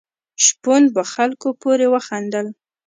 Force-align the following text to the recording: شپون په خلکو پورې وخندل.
شپون 0.45 0.83
په 0.95 1.01
خلکو 1.13 1.47
پورې 1.61 1.85
وخندل. 1.93 2.47